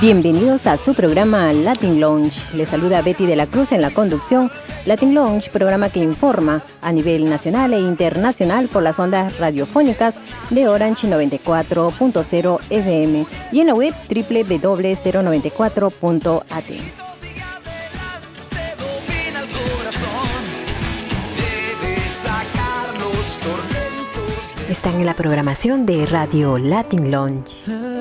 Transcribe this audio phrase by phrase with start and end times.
[0.00, 2.54] Bienvenidos a su programa Latin Lounge.
[2.54, 4.48] Les saluda Betty de la Cruz en la conducción.
[4.86, 10.68] Latin Lounge, programa que informa a nivel nacional e internacional por las ondas radiofónicas de
[10.68, 16.64] Orange 94.0 FM y en la web www.094.at.
[24.70, 27.97] Están en la programación de Radio Latin Lounge.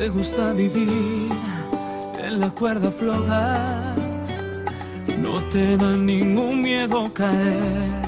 [0.00, 1.28] Te gusta vivir
[2.18, 3.94] en la cuerda floja.
[5.18, 8.00] No te da ningún miedo caer.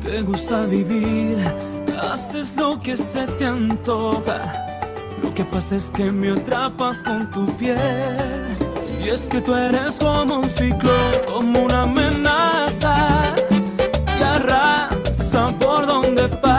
[0.00, 1.36] Te gusta vivir,
[2.00, 4.38] haces lo que se te antoja.
[5.20, 8.16] Lo que pasa es que me atrapas con tu piel.
[9.04, 13.24] Y es que tú eres como un ciclón, como una amenaza
[14.24, 16.57] arrasa por donde pasa.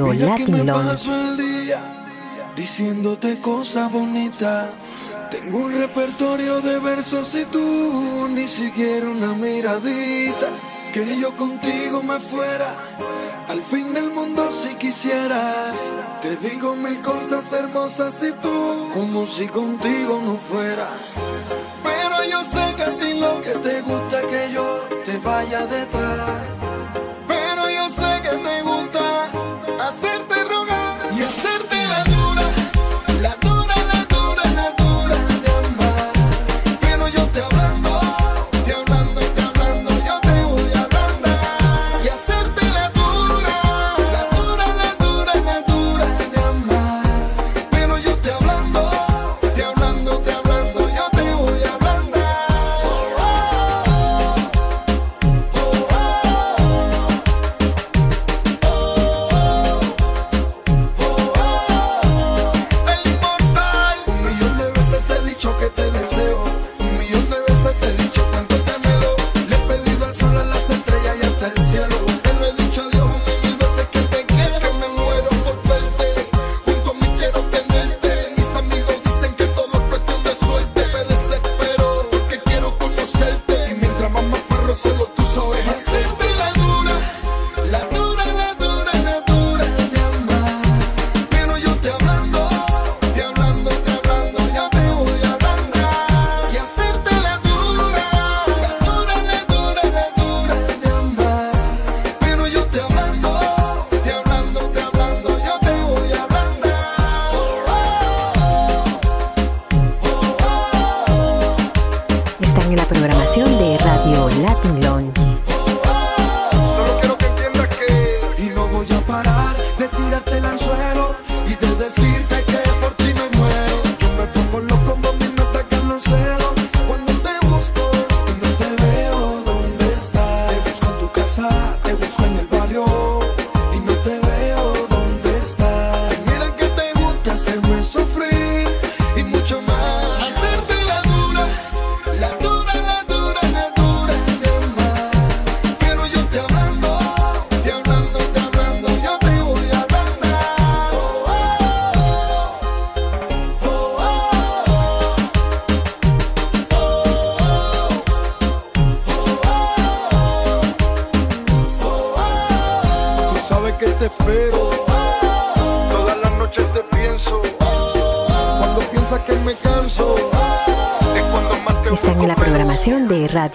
[0.00, 1.80] Radio Mira que me Paso el día
[2.56, 4.70] diciéndote cosas bonitas.
[5.30, 10.48] Tengo un repertorio de versos y tú ni siquiera una miradita.
[10.92, 12.74] Que yo contigo me fuera
[13.48, 15.90] al fin del mundo si quisieras.
[16.22, 20.88] Te digo mil cosas hermosas y tú como si contigo no fuera.
[21.84, 24.66] Pero yo sé que a ti lo que te gusta es que yo
[25.04, 25.99] te vaya detrás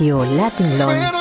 [0.06, 1.15] Radio Latin Lounge.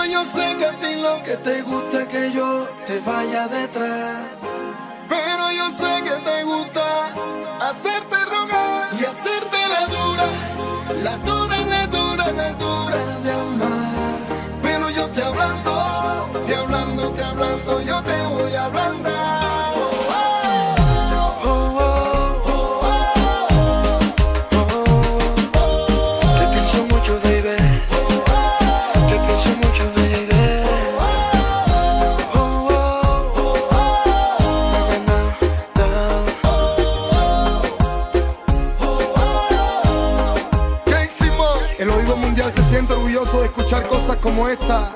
[42.54, 44.92] Se siente orgulloso de escuchar cosas como esta.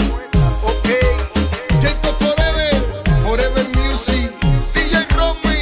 [0.62, 0.88] Ok.
[1.82, 3.04] Jacob Forever.
[3.24, 4.30] Forever Music.
[4.74, 5.58] DJ Romy.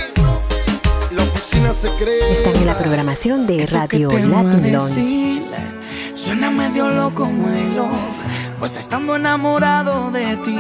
[1.13, 2.27] La oficina secreta.
[2.27, 4.79] Están en la programación de Radio Latin
[6.15, 7.89] Suena medio loco, my love.
[8.59, 10.59] Pues estando enamorado de ti.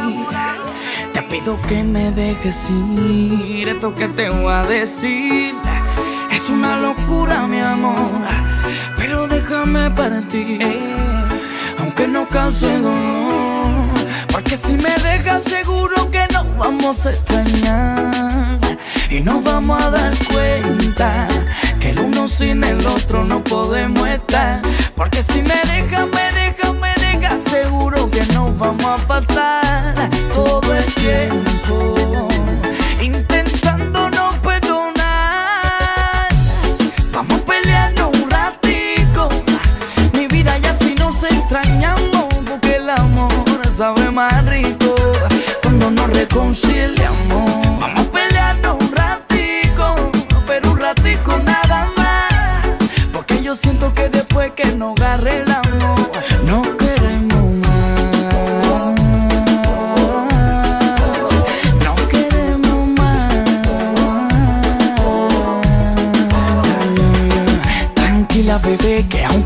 [1.12, 3.68] Te pido que me dejes ir.
[3.68, 5.54] Esto que te voy a decir.
[6.32, 8.10] Es una locura, mi amor.
[8.96, 10.58] Pero déjame para ti.
[10.60, 10.95] Hey
[11.96, 13.88] que no cause dolor.
[14.30, 18.58] Porque si me dejas seguro que nos vamos a extrañar.
[19.10, 21.26] Y nos vamos a dar cuenta
[21.80, 24.60] que el uno sin el otro no podemos estar.
[24.94, 30.74] Porque si me dejas, me dejas, me dejas, seguro que nos vamos a pasar todo
[30.74, 32.35] el tiempo
[46.36, 46.85] 恭喜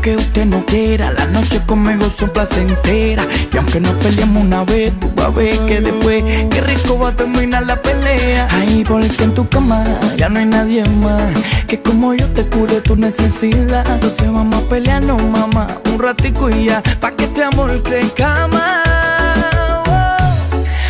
[0.01, 3.23] aunque usted no quiera, la noche conmigo son placentera.
[3.53, 7.09] Y aunque no peleemos una vez, tú vas a ver que después, qué rico va
[7.09, 8.47] a terminar la pelea.
[8.49, 9.83] Ay, porque en tu cama
[10.17, 11.21] ya no hay nadie más
[11.67, 13.85] que como yo te cure tu necesidad.
[13.87, 18.81] Entonces vamos a pelearnos, mamá, un ratico y ya, pa' que este amor crezca más.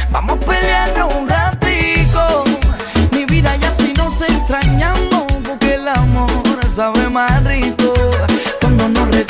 [0.09, 2.45] Vamos a pelearnos un ratico,
[3.11, 6.29] mi vida ya si nos extrañamos, porque el amor
[6.73, 7.40] sabe más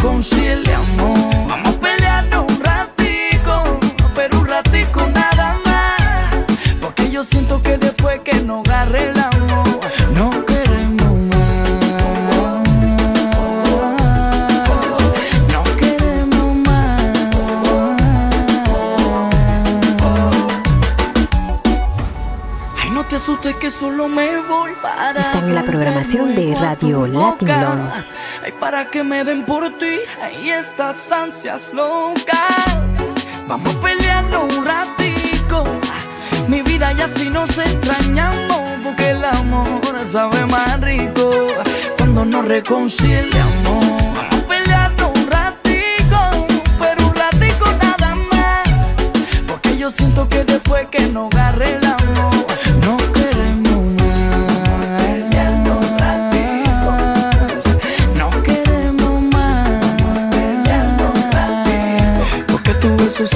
[0.02, 1.48] cuando nos reconciliamos.
[1.48, 3.80] Vamos a pelearnos un ratico,
[4.16, 6.36] pero un ratico nada más,
[6.82, 9.80] porque yo siento que después que nos agarre el amor,
[10.16, 11.82] no queremos más.
[15.52, 17.02] No queremos más.
[22.82, 25.22] Ay, no te asustes que solo me voy para.
[25.22, 28.06] Están en la programación de Radio Latin boca.
[28.72, 30.00] Para que me den por ti.
[30.24, 32.38] Ay, estas ansias locas.
[33.46, 35.66] Vamos peleando un ratico.
[36.48, 38.62] Mi vida ya si nos extrañamos.
[38.82, 41.30] Porque el amor sabe más rico.
[41.98, 43.86] Cuando nos reconciliamos.
[44.16, 46.48] Vamos peleando un ratico.
[46.80, 48.70] Pero un ratico nada más.
[49.50, 51.86] Porque yo siento que después que nos agarre el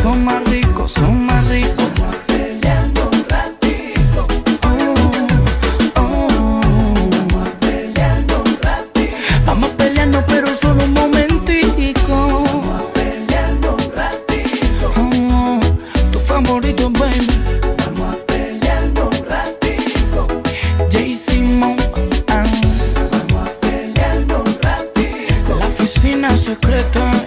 [0.02, 1.86] son más ricos, son más ricos.
[2.28, 4.28] Peleando un ratito.
[4.64, 6.62] Oh, oh.
[7.60, 9.16] Peleando un ratito.
[9.46, 12.44] Vamos peleando pero solo un momentico.
[12.94, 14.94] Peleando un ratito.
[14.98, 15.60] Oh,
[16.12, 17.28] tu favorito, baby.
[17.78, 20.28] Vamos a peleando un ratito.
[20.92, 21.78] Jay Simon.
[22.28, 22.46] ah.
[23.12, 25.60] Vamos a peleando un ratito.
[25.60, 27.25] La oficina secreta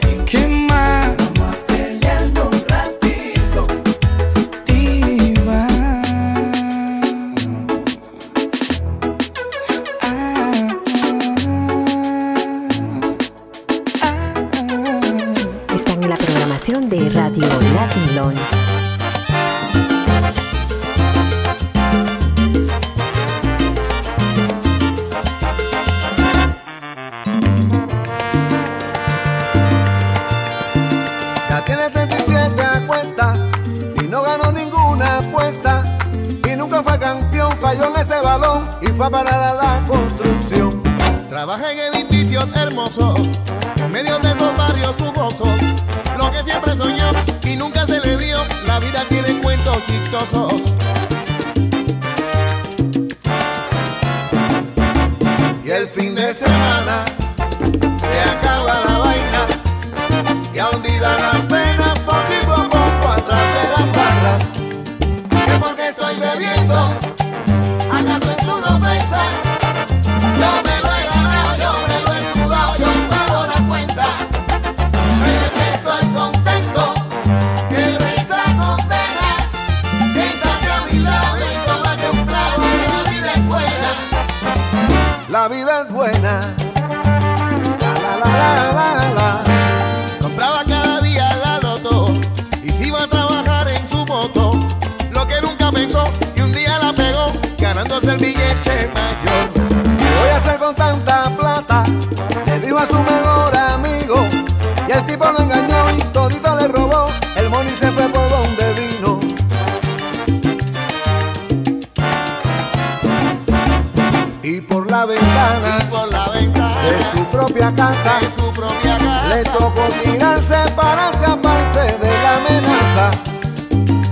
[118.02, 123.10] casa, su propia casa, le tocó tirarse para escaparse de la amenaza.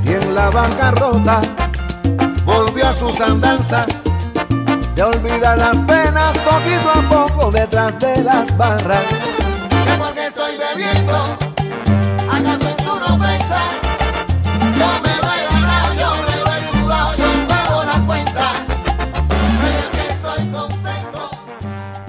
[0.05, 1.41] Y en la bancarrota
[2.45, 3.87] volvió a sus andanzas,
[4.95, 9.05] de olvidar las penas poquito a poco detrás de las barras.
[9.85, 11.39] Que porque estoy bebiendo,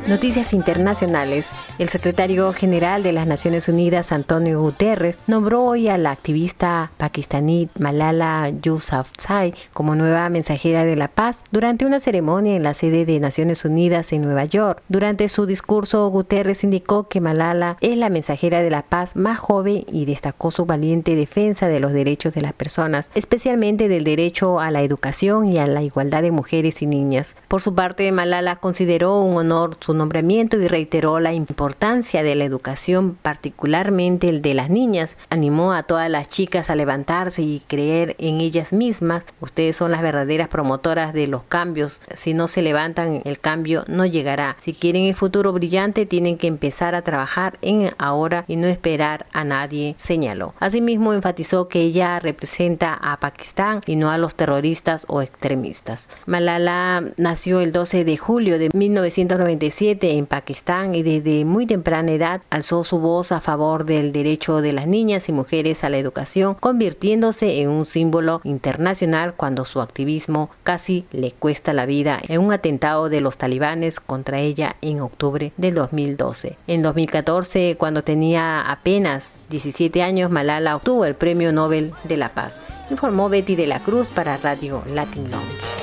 [0.08, 1.52] Noticias internacionales.
[1.80, 7.68] El secretario general de las Naciones Unidas, Antonio Guterres, nombró hoy a la activista pakistaní
[7.78, 13.20] Malala Yousafzai como nueva mensajera de la paz durante una ceremonia en la sede de
[13.20, 14.82] Naciones Unidas en Nueva York.
[14.88, 19.84] Durante su discurso, Guterres indicó que Malala es la mensajera de la paz más joven
[19.92, 24.72] y destacó su valiente defensa de los derechos de las personas, especialmente del derecho a
[24.72, 27.36] la educación y a la igualdad de mujeres y niñas.
[27.50, 33.18] Por su parte, Malala consideró un honor su y reiteró la importancia de la educación,
[33.22, 35.18] particularmente el de las niñas.
[35.30, 39.24] Animó a todas las chicas a levantarse y creer en ellas mismas.
[39.42, 42.02] Ustedes son las verdaderas promotoras de los cambios.
[42.14, 44.58] Si no se levantan, el cambio no llegará.
[44.60, 49.26] Si quieren el futuro brillante, tienen que empezar a trabajar en ahora y no esperar
[49.34, 50.54] a nadie, señaló.
[50.60, 56.10] Asimismo, enfatizó que ella representa a Pakistán y no a los terroristas o extremistas.
[56.26, 62.41] Malala nació el 12 de julio de 1997 en Pakistán y desde muy temprana edad
[62.50, 66.56] alzó su voz a favor del derecho de las niñas y mujeres a la educación,
[66.56, 72.51] convirtiéndose en un símbolo internacional cuando su activismo casi le cuesta la vida en un
[72.51, 76.58] atentado de los talibanes contra ella en octubre del 2012.
[76.67, 82.60] En 2014, cuando tenía apenas 17 años, Malala obtuvo el Premio Nobel de la Paz,
[82.91, 85.77] informó Betty de la Cruz para Radio Latin Lounge.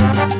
[0.00, 0.39] Thank you.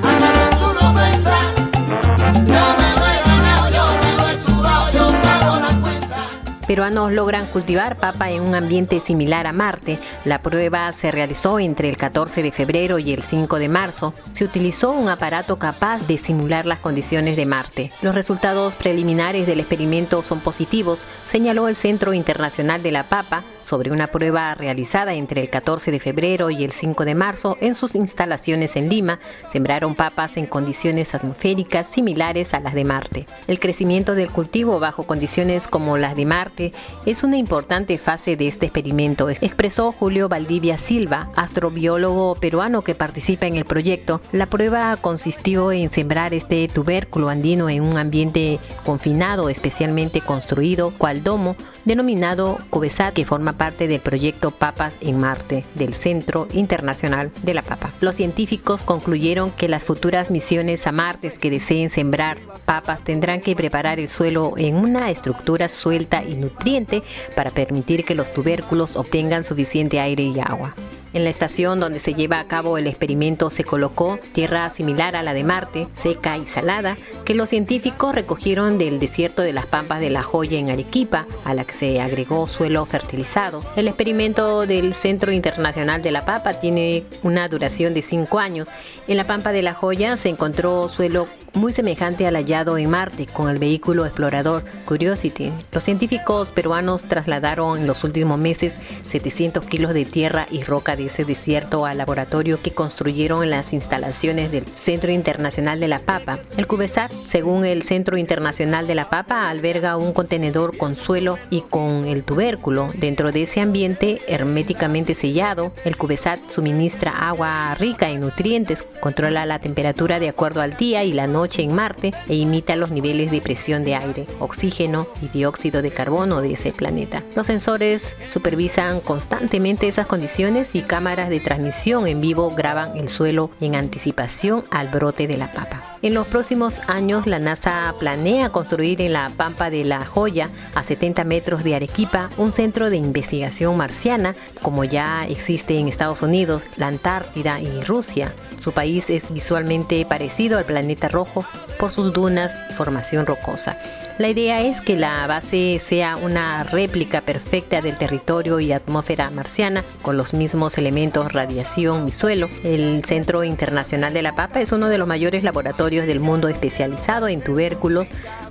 [6.71, 9.99] Peruanos logran cultivar papa en un ambiente similar a Marte.
[10.25, 14.15] La prueba se realizó entre el 14 de febrero y el 5 de marzo.
[14.31, 17.91] Se utilizó un aparato capaz de simular las condiciones de Marte.
[18.03, 23.91] Los resultados preliminares del experimento son positivos, señaló el Centro Internacional de la Papa sobre
[23.91, 27.97] una prueba realizada entre el 14 de febrero y el 5 de marzo en sus
[27.97, 29.19] instalaciones en Lima.
[29.51, 33.27] Sembraron papas en condiciones atmosféricas similares a las de Marte.
[33.49, 36.60] El crecimiento del cultivo bajo condiciones como las de Marte
[37.07, 43.47] es una importante fase de este experimento, expresó Julio Valdivia Silva, astrobiólogo peruano que participa
[43.47, 44.21] en el proyecto.
[44.33, 51.23] La prueba consistió en sembrar este tubérculo andino en un ambiente confinado, especialmente construido cual
[51.23, 57.55] domo, denominado CUBESAT, que forma parte del proyecto Papas en Marte del Centro Internacional de
[57.55, 57.91] la Papa.
[58.01, 63.55] Los científicos concluyeron que las futuras misiones a Marte que deseen sembrar papas tendrán que
[63.55, 67.03] preparar el suelo en una estructura suelta y nutriente
[67.37, 70.75] para permitir que los tubérculos obtengan suficiente aire y agua.
[71.13, 75.25] En la estación donde se lleva a cabo el experimento se colocó tierra similar a
[75.25, 79.99] la de Marte, seca y salada, que los científicos recogieron del desierto de las Pampas
[79.99, 83.65] de la Joya en Arequipa, a la que se agregó suelo fertilizado.
[83.75, 88.69] El experimento del Centro Internacional de la Papa tiene una duración de cinco años.
[89.09, 93.27] En la Pampa de la Joya se encontró suelo muy semejante al hallado en Marte
[93.27, 95.53] con el vehículo explorador Curiosity.
[95.73, 101.07] Los científicos peruanos trasladaron en los últimos meses 700 kilos de tierra y roca de
[101.07, 106.41] ese desierto al laboratorio que construyeron en las instalaciones del Centro Internacional de la Papa.
[106.57, 111.63] El CubeSat, según el Centro Internacional de la Papa, alberga un contenedor con suelo y
[111.63, 112.89] con el tubérculo.
[112.95, 119.59] Dentro de ese ambiente herméticamente sellado, el CubeSat suministra agua rica en nutrientes, controla la
[119.59, 123.41] temperatura de acuerdo al día y la noche en Marte e imita los niveles de
[123.41, 127.23] presión de aire, oxígeno y dióxido de carbono de ese planeta.
[127.35, 133.51] Los sensores supervisan constantemente esas condiciones y cámaras de transmisión en vivo graban el suelo
[133.61, 135.99] en anticipación al brote de la papa.
[136.03, 140.83] En los próximos años, la NASA planea construir en la Pampa de la Joya, a
[140.83, 146.63] 70 metros de Arequipa, un centro de investigación marciana, como ya existe en Estados Unidos,
[146.77, 148.35] la Antártida y Rusia.
[148.61, 151.45] Su país es visualmente parecido al planeta rojo
[151.79, 153.79] por sus dunas y formación rocosa.
[154.19, 159.83] La idea es que la base sea una réplica perfecta del territorio y atmósfera marciana,
[160.03, 162.51] con los mismos elementos radiación y suelo.
[162.63, 167.29] El Centro Internacional de la Papa es uno de los mayores laboratorios del mundo especializado
[167.29, 168.09] en tubérculos.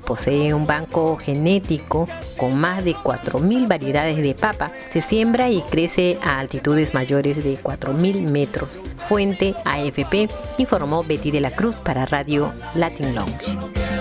[0.10, 4.72] Posee un banco genético con más de 4.000 variedades de papa.
[4.88, 8.82] Se siembra y crece a altitudes mayores de 4.000 metros.
[8.98, 13.99] Fuente AFP, informó Betty de la Cruz para Radio Latin Lounge.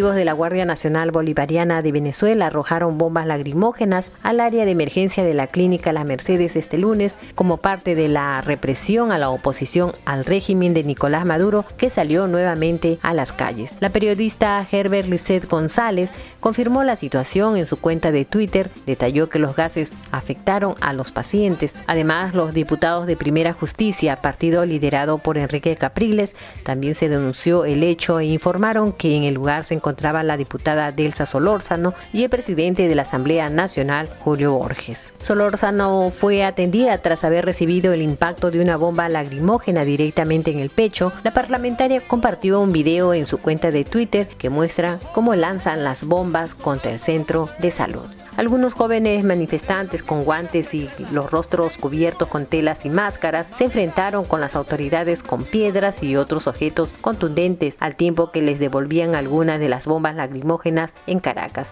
[0.00, 5.24] Efectivos de la Guardia Nacional Bolivariana de Venezuela arrojaron bombas lagrimógenas al área de emergencia
[5.24, 9.92] de la clínica Las Mercedes este lunes como parte de la represión a la oposición
[10.06, 13.76] al régimen de Nicolás Maduro que salió nuevamente a las calles.
[13.80, 16.08] La periodista Herbert Lisset González
[16.40, 21.12] confirmó la situación en su cuenta de Twitter, detalló que los gases afectaron a los
[21.12, 21.78] pacientes.
[21.86, 26.34] Además, los diputados de Primera Justicia, partido liderado por Enrique Capriles,
[26.64, 29.89] también se denunció el hecho e informaron que en el lugar se encontraba
[30.24, 35.14] la diputada Delsa Solórzano y el presidente de la Asamblea Nacional, Julio Borges.
[35.18, 40.70] Solórzano fue atendida tras haber recibido el impacto de una bomba lagrimógena directamente en el
[40.70, 41.12] pecho.
[41.22, 46.04] La parlamentaria compartió un video en su cuenta de Twitter que muestra cómo lanzan las
[46.04, 48.19] bombas contra el centro de salud.
[48.40, 54.24] Algunos jóvenes manifestantes con guantes y los rostros cubiertos con telas y máscaras se enfrentaron
[54.24, 59.60] con las autoridades con piedras y otros objetos contundentes al tiempo que les devolvían algunas
[59.60, 61.68] de las bombas lacrimógenas en Caracas.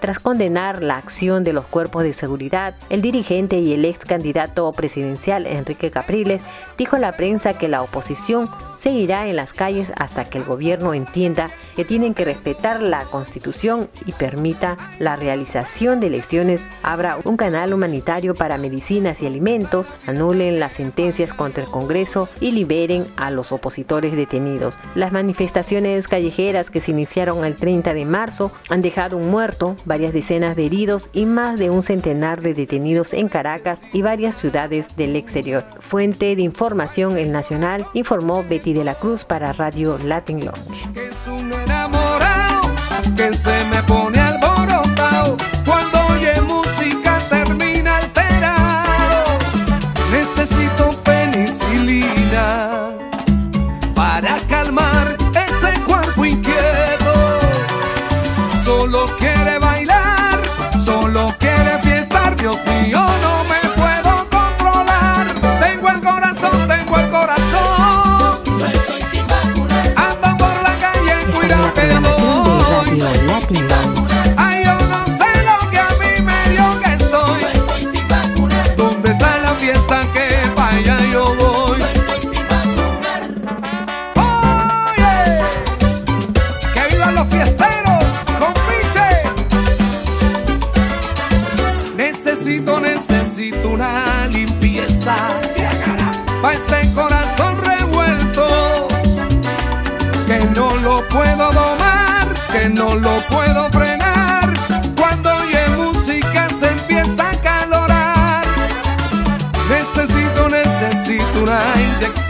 [0.00, 4.72] Tras condenar la acción de los cuerpos de seguridad, el dirigente y el ex candidato
[4.72, 6.40] presidencial Enrique Capriles
[6.78, 10.94] dijo a la prensa que la oposición seguirá en las calles hasta que el gobierno
[10.94, 17.36] entienda que tienen que respetar la constitución y permita la realización de elecciones, abra un
[17.36, 23.30] canal humanitario para medicinas y alimentos, anulen las sentencias contra el Congreso y liberen a
[23.30, 24.74] los opositores detenidos.
[24.94, 30.12] Las manifestaciones callejeras que se iniciaron el 30 de marzo han dejado un muerto, varias
[30.12, 34.96] decenas de heridos y más de un centenar de detenidos en Caracas y varias ciudades
[34.96, 35.64] del exterior.
[35.80, 40.88] Fuente de información El Nacional informó Betty de la Cruz para Radio Latin Lounge.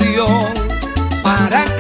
[0.01, 0.53] Inyección
[1.23, 1.76] para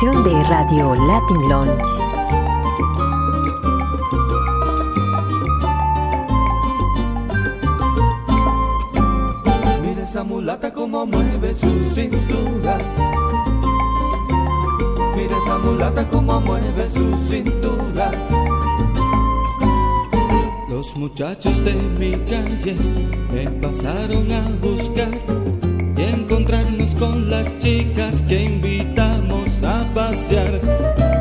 [0.00, 1.84] de Radio Latin Lounge.
[9.82, 12.78] Mira esa mulata como mueve su cintura.
[15.14, 18.10] Mira esa mulata como mueve su cintura.
[20.68, 22.76] Los muchachos de mi calle
[23.30, 25.10] me pasaron a buscar
[25.96, 29.41] y encontrarnos con las chicas que invitamos
[29.94, 30.60] pasear.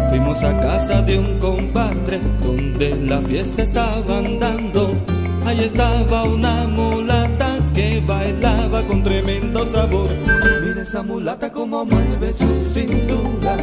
[0.09, 4.97] Fuimos a casa de un compadre donde la fiesta estaba andando.
[5.45, 10.09] Ahí estaba una mulata que bailaba con tremendo sabor.
[10.63, 13.57] Mira esa mulata como mueve su cintura.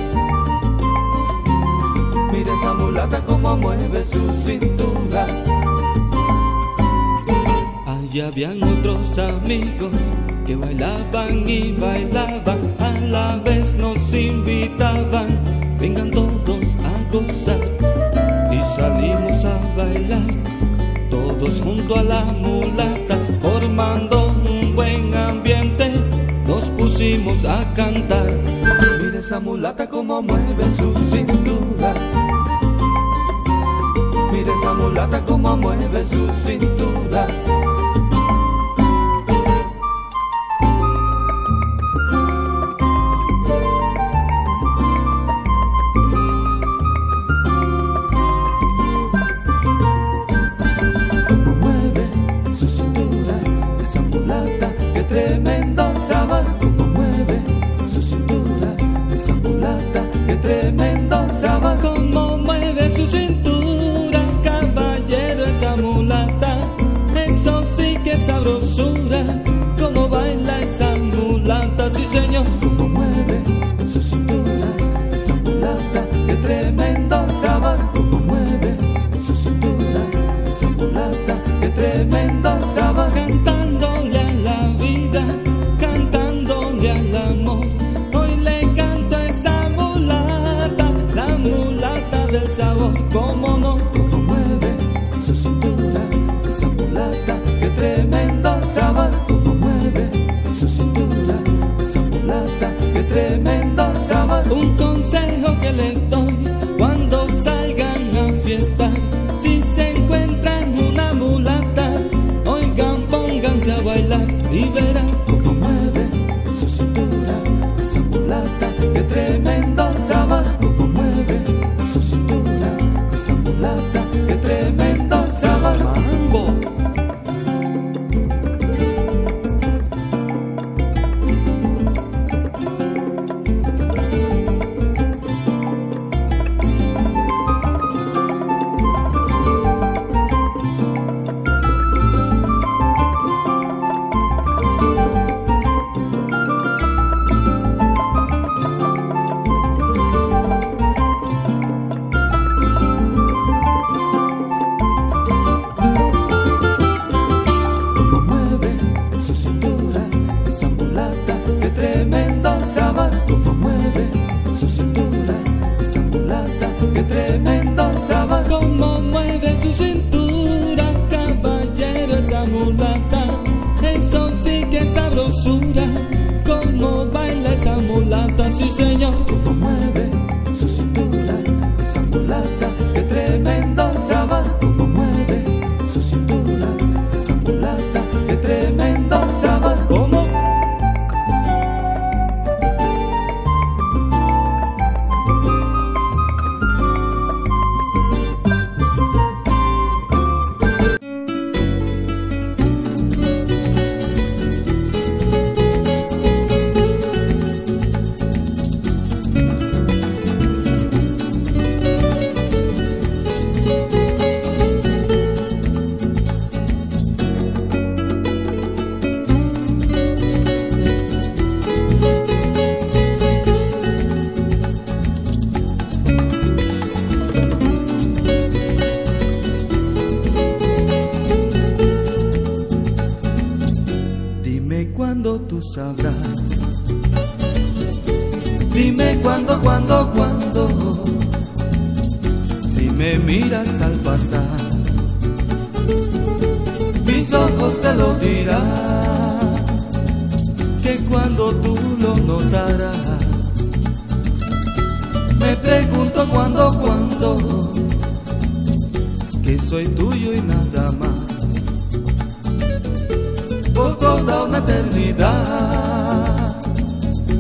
[2.33, 5.27] Mira esa mulata como mueve su cintura.
[7.87, 9.93] Allí habían otros amigos
[10.49, 15.29] que bailaban y bailaban, a la vez nos invitaban,
[15.79, 17.61] vengan todos a gozar
[18.51, 20.27] y salimos a bailar,
[21.11, 25.93] todos junto a la mulata, formando un buen ambiente,
[26.47, 28.33] nos pusimos a cantar.
[29.03, 31.93] Mira esa mulata como mueve su cintura.
[34.33, 37.27] Mira esa mulata como mueve su cintura.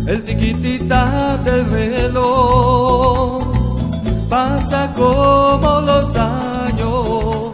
[0.08, 3.42] el tiquitita del reloj
[4.28, 7.52] pasa como los años,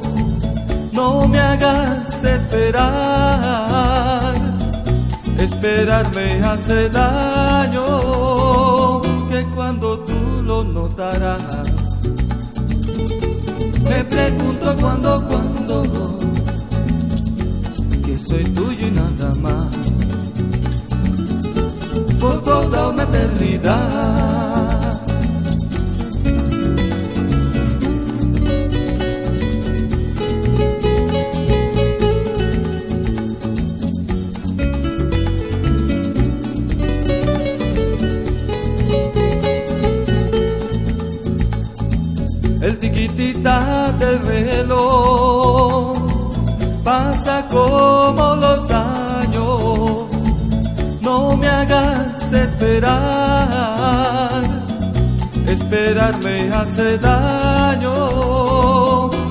[0.93, 4.35] no me hagas esperar,
[5.39, 9.01] esperarme hace daño,
[9.31, 11.41] que cuando tú lo notarás,
[13.89, 16.19] me pregunto cuando, cuando,
[18.05, 18.74] que soy tuyo.
[22.45, 24.35] Toda una eternidad.
[42.63, 45.99] El tiquitita del reloj
[46.83, 48.54] pasa como los
[52.65, 54.43] esperar,
[55.47, 57.91] esperar me hace daño,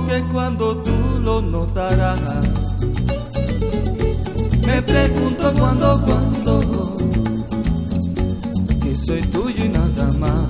[0.08, 2.20] que cuando tú lo notarás.
[4.66, 6.96] Me pregunto cuándo, cuándo,
[8.82, 10.46] que soy tuyo y nada más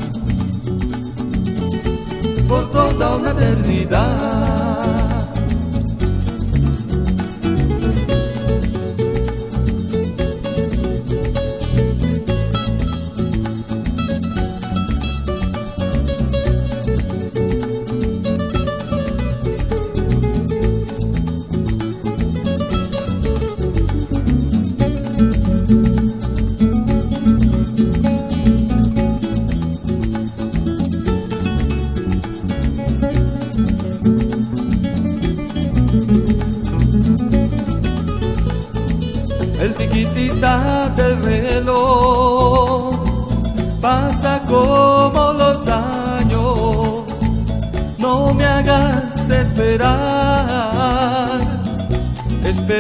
[2.48, 5.03] por toda una eternidad.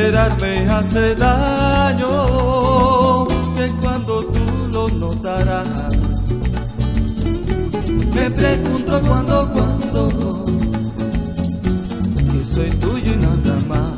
[0.03, 0.35] Esperar
[0.69, 2.11] hace daño,
[3.55, 5.67] que cuando tú lo notarás.
[8.13, 10.45] Me pregunto cuándo, cuándo,
[12.31, 13.93] que soy tuyo y nada más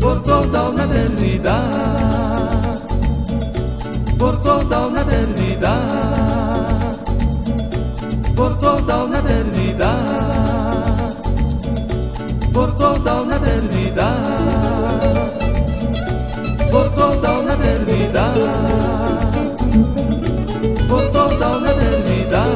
[0.00, 2.80] por toda una eternidad,
[4.18, 6.96] por toda una eternidad,
[8.36, 10.77] por toda una eternidad,
[12.52, 14.16] por toda una eternidad,
[16.70, 18.34] por toda una eternidad,
[20.88, 22.48] por toda una eternidad,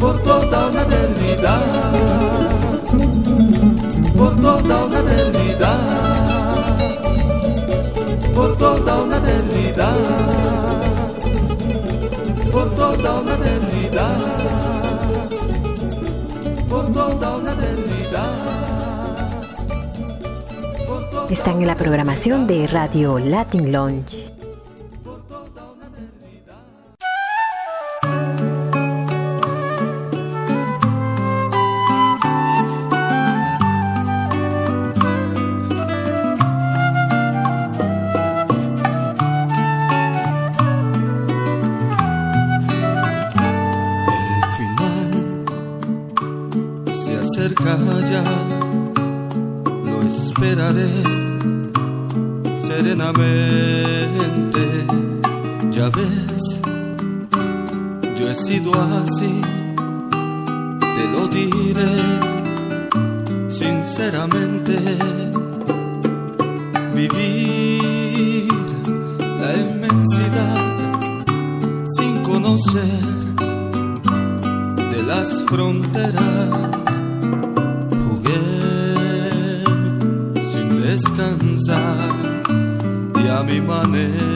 [0.00, 1.02] por toda una eternidad.
[4.16, 5.80] Por toda una eternidad,
[8.34, 9.96] por toda una eternidad,
[12.52, 14.16] por toda una eternidad,
[21.30, 24.41] Están en la programación de Radio Latin Lounge.
[47.54, 48.24] Ya,
[49.84, 50.88] lo esperaré
[52.60, 54.86] serenamente.
[55.70, 56.60] Ya ves,
[58.18, 59.40] yo he sido así,
[60.80, 62.20] te lo diré
[63.48, 64.78] sinceramente.
[66.94, 68.48] Vivir
[69.40, 70.56] la inmensidad
[71.84, 73.00] sin conocer
[74.92, 76.91] de las fronteras.
[83.42, 84.31] A mi manera.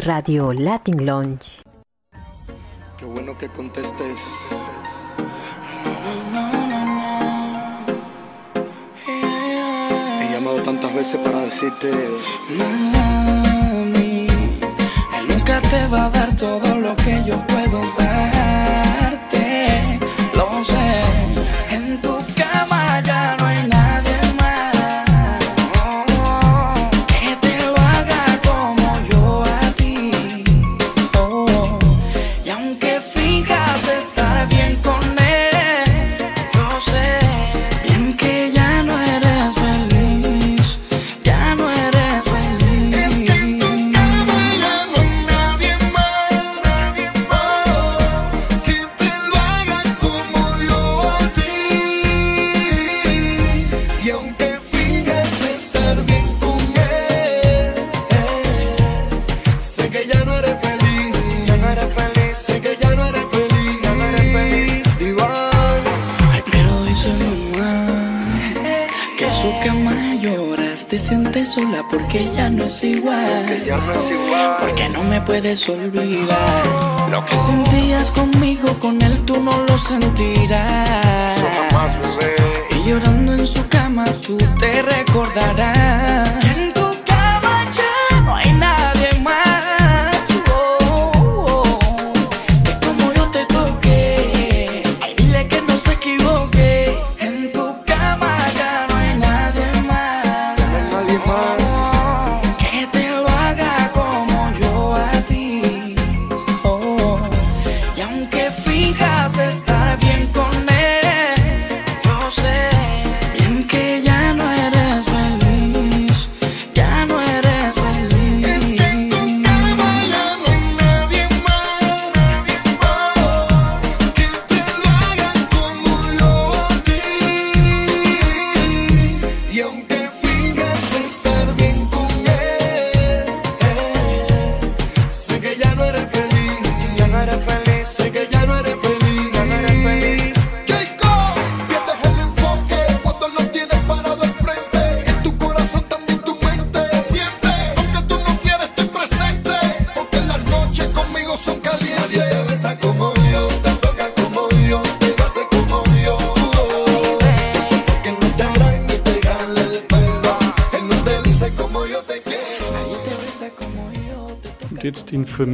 [0.00, 1.62] Radio Latin Lounge.
[2.96, 4.18] Qué bueno que contestes.
[9.06, 11.90] He llamado tantas veces para decirte,
[12.56, 18.39] mami, él nunca te va a dar todo lo que yo puedo dar.
[75.40, 77.10] olvidar.
[77.10, 81.38] Lo que sentías conmigo, con él tú no lo sentirás.
[82.76, 85.89] Y llorando en su cama tú te recordarás.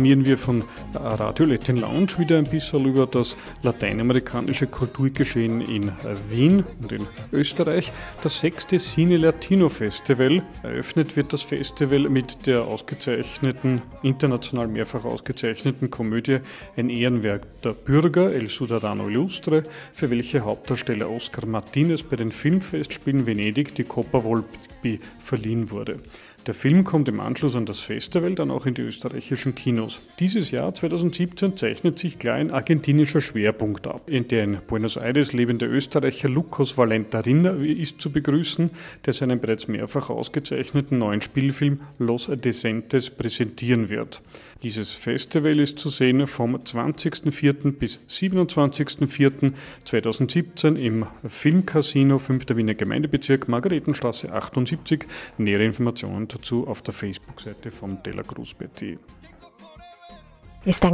[0.06, 0.62] Informieren wir von
[0.94, 5.90] Radio Latin Lounge wieder ein bisschen über das lateinamerikanische Kulturgeschehen in
[6.30, 7.90] Wien und in Österreich.
[8.22, 10.44] Das sechste Cine Latino Festival.
[10.62, 16.38] Eröffnet wird das Festival mit der ausgezeichneten, international mehrfach ausgezeichneten Komödie
[16.76, 23.26] Ein Ehrenwerk der Bürger, El Ciudadano Illustre, für welche Hauptdarsteller Oscar Martinez bei den Filmfestspielen
[23.26, 25.98] Venedig die Coppa Volpi verliehen wurde.
[26.46, 30.00] Der Film kommt im Anschluss an das Festival dann auch in die österreichischen Kinos.
[30.20, 35.32] Dieses Jahr 2017 zeichnet sich klar ein argentinischer Schwerpunkt ab, in der in Buenos Aires
[35.32, 38.70] lebende Österreicher Lucas Valentarinna ist zu begrüßen,
[39.04, 44.22] der seinen bereits mehrfach ausgezeichneten neuen Spielfilm Los Decentes präsentieren wird.
[44.62, 47.72] Dieses Festival ist zu sehen vom 20.04.
[47.72, 52.44] bis 27.04.2017 im Filmcasino 5.
[52.54, 55.06] Wiener Gemeindebezirk Margaretenstraße 78.
[55.38, 57.70] Nähere Informationen dazu auf der Facebook-Seite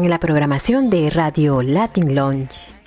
[0.05, 2.82] en la programación de Radio Latin Lounge.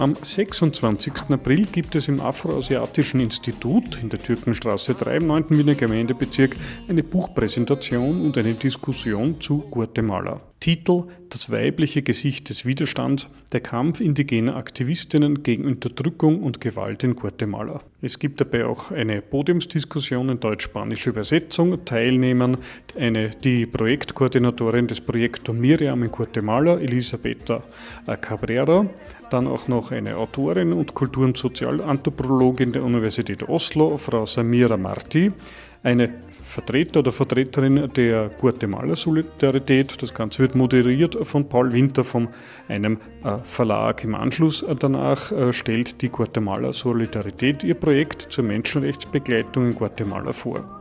[0.00, 1.28] Am 26.
[1.28, 5.44] April gibt es im Afroasiatischen Institut in der Türkenstraße 3 im 9.
[5.50, 6.56] Wiener Gemeindebezirk
[6.88, 10.40] eine Buchpräsentation und eine Diskussion zu Guatemala.
[10.58, 17.14] Titel Das weibliche Gesicht des Widerstands, der Kampf indigener Aktivistinnen gegen Unterdrückung und Gewalt in
[17.14, 17.82] Guatemala.
[18.00, 21.84] Es gibt dabei auch eine Podiumsdiskussion in deutsch-spanischer Übersetzung.
[21.84, 22.56] Teilnehmern
[22.98, 27.62] eine, die Projektkoordinatorin des Projekts Miriam in Guatemala, Elisabetta
[28.22, 28.86] Cabrera,
[29.32, 35.32] dann auch noch eine Autorin und Kultur- und Sozialanthropologin der Universität Oslo, Frau Samira Marti,
[35.82, 36.10] eine
[36.50, 40.02] Vertreter oder Vertreterin der Guatemala Solidarität.
[40.02, 42.28] Das Ganze wird moderiert von Paul Winter von
[42.68, 44.02] einem äh, Verlag.
[44.02, 50.79] Im Anschluss danach äh, stellt die Guatemala Solidarität ihr Projekt zur Menschenrechtsbegleitung in Guatemala vor.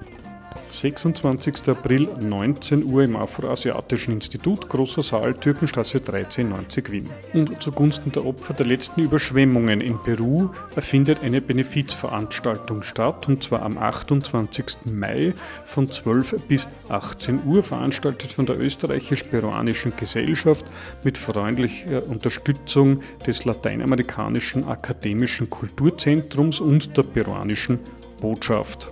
[0.70, 1.70] 26.
[1.70, 7.10] April, 19 Uhr im Afroasiatischen Institut, Großer Saal, Türkenstraße 1390 Wien.
[7.34, 13.64] Und zugunsten der Opfer der letzten Überschwemmungen in Peru findet eine Benefizveranstaltung statt, und zwar
[13.64, 14.66] am 28.
[14.91, 15.34] Mai
[15.66, 20.66] von 12 bis 18 Uhr, veranstaltet von der österreichisch-peruanischen Gesellschaft
[21.04, 27.80] mit freundlicher Unterstützung des Lateinamerikanischen Akademischen Kulturzentrums und der peruanischen
[28.22, 28.91] Botschaft.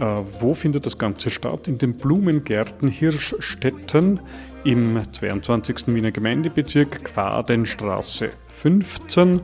[0.00, 0.04] Äh,
[0.40, 1.68] wo findet das Ganze statt?
[1.68, 4.20] In den Blumengärten Hirschstetten
[4.64, 5.88] im 22.
[5.88, 9.40] Wiener Gemeindebezirk Quadenstraße 15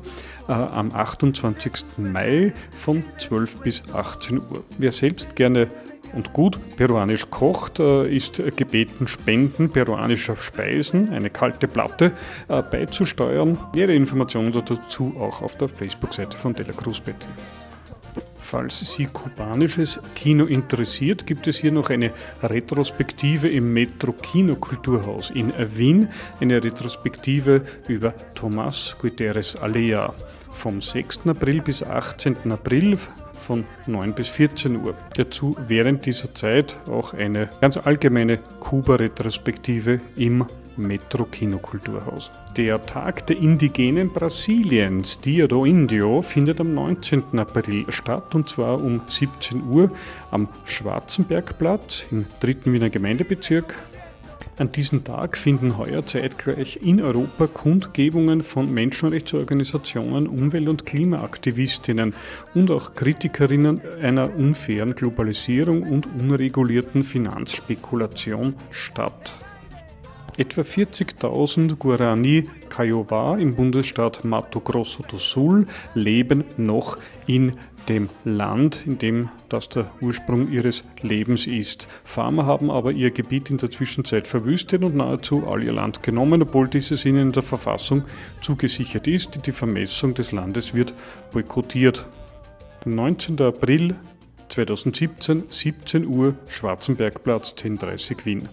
[0.49, 1.73] äh, am 28.
[1.99, 4.65] Mai von 12 bis 18 Uhr.
[4.79, 5.69] Wer selbst gerne
[6.13, 12.13] und gut peruanisch kocht, äh, ist gebeten, Spenden peruanischer Speisen, eine kalte Platte,
[12.49, 13.59] äh, beizusteuern.
[13.75, 17.29] Nähere Informationen dazu auch auf der Facebook-Seite von Della Cruz Betty.
[18.53, 22.11] Falls Sie kubanisches Kino interessiert, gibt es hier noch eine
[22.43, 30.13] Retrospektive im Metro Kino Kulturhaus in Wien, eine Retrospektive über Tomás Guterres Alea
[30.51, 31.29] vom 6.
[31.29, 32.53] April bis 18.
[32.53, 32.99] April
[33.33, 34.95] von 9 bis 14 Uhr.
[35.17, 40.45] Dazu während dieser Zeit auch eine ganz allgemeine Kuba-Retrospektive im
[40.77, 42.31] Metro Kinokulturhaus.
[42.57, 47.39] Der Tag der Indigenen Brasiliens, Dia do Indio, findet am 19.
[47.39, 49.91] April statt und zwar um 17 Uhr
[50.31, 52.73] am Schwarzenbergplatz im 3.
[52.73, 53.75] Wiener Gemeindebezirk.
[54.59, 62.15] An diesem Tag finden heuer zeitgleich in Europa Kundgebungen von Menschenrechtsorganisationen, Umwelt- und Klimaaktivistinnen
[62.55, 69.35] und auch Kritikerinnen einer unfairen Globalisierung und unregulierten Finanzspekulation statt.
[70.39, 77.53] Etwa 40.000 Guarani Kiowa im Bundesstaat Mato Grosso do Sul leben noch in
[77.89, 81.87] dem Land, in dem das der Ursprung ihres Lebens ist.
[82.05, 86.43] Farmer haben aber ihr Gebiet in der Zwischenzeit verwüstet und nahezu all ihr Land genommen,
[86.43, 88.03] obwohl dieses ihnen in der Verfassung
[88.41, 89.47] zugesichert ist.
[89.47, 90.95] Die Vermessung des Landes wird
[91.33, 92.07] boykottiert.
[92.87, 93.41] 19.
[93.43, 93.97] April
[94.49, 98.49] 2017, 17 Uhr, Schwarzenbergplatz, 1030 Wien.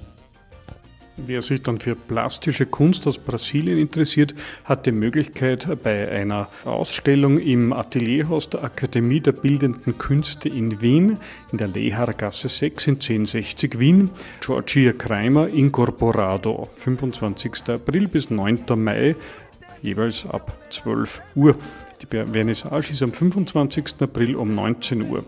[1.26, 7.38] Wer sich dann für plastische Kunst aus Brasilien interessiert, hat die Möglichkeit, bei einer Ausstellung
[7.38, 11.18] im Atelierhaus der Akademie der Bildenden Künste in Wien,
[11.52, 14.10] in der Lehargasse 6 in 1060 Wien,
[14.40, 17.70] Georgia Kreimer Incorporado, 25.
[17.70, 18.66] April bis 9.
[18.76, 19.16] Mai,
[19.82, 21.56] jeweils ab 12 Uhr.
[22.02, 23.86] Die Vernissage ist am 25.
[24.00, 25.26] April um 19 Uhr.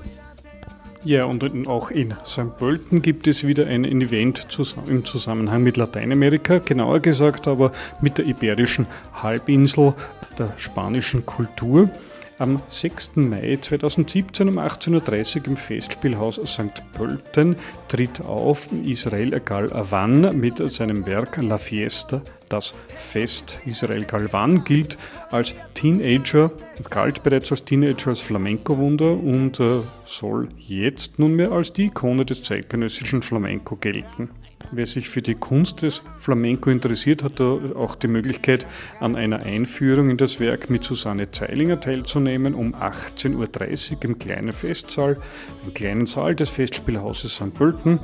[1.04, 2.58] Ja, und auch in St.
[2.58, 4.47] Pölten gibt es wieder ein Event
[4.88, 7.72] im Zusammenhang mit Lateinamerika, genauer gesagt aber
[8.02, 9.95] mit der iberischen Halbinsel,
[10.38, 11.89] der spanischen Kultur.
[12.38, 13.16] Am 6.
[13.16, 16.84] Mai 2017 um 18.30 Uhr im Festspielhaus St.
[16.93, 17.56] Pölten
[17.88, 22.22] tritt auf Israel Gal Awan mit seinem Werk La Fiesta
[22.52, 23.60] das Fest.
[23.66, 24.97] Israel Galvan gilt
[25.32, 26.52] als Teenager,
[26.89, 32.43] galt bereits als Teenager als Flamenco-Wunder und äh, soll jetzt nunmehr als die Ikone des
[32.43, 34.30] zeitgenössischen Flamenco gelten.
[34.72, 38.66] Wer sich für die Kunst des Flamenco interessiert, hat auch die Möglichkeit,
[38.99, 44.54] an einer Einführung in das Werk mit Susanne Zeilinger teilzunehmen um 18.30 Uhr im kleinen
[44.54, 45.18] Festsaal,
[45.66, 47.54] im kleinen Saal des Festspielhauses St.
[47.54, 47.99] Pölten.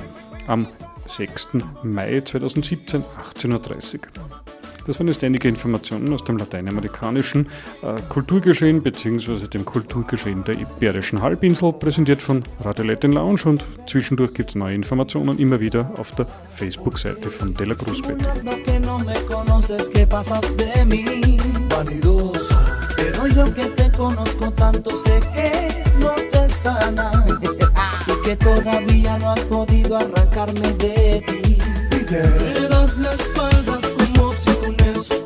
[0.46, 0.66] Am
[1.08, 1.48] 6.
[1.82, 3.02] Mai 2017,
[3.38, 4.00] 18.30 Uhr.
[4.88, 7.46] Das waren jetzt einige Informationen aus dem lateinamerikanischen
[7.82, 9.46] äh, Kulturgeschehen bzw.
[9.46, 14.74] dem Kulturgeschehen der Iberischen Halbinsel, präsentiert von Radio Latin Lounge und zwischendurch gibt es neue
[14.74, 18.16] Informationen immer wieder auf der Facebook-Seite von Della Cruzbet.
[28.24, 31.58] que todavía no has podido arrancarme de ti.
[31.92, 35.17] Y te das la espalda como si con eso